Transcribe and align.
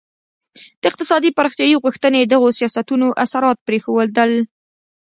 د 0.81 0.83
اقتصادي 0.91 1.29
پراختیايي 1.37 1.75
غوښتنې 1.83 2.19
دغو 2.33 2.49
سیاستونو 2.59 3.07
اثرات 3.23 3.57
پرېښودل. 3.67 4.31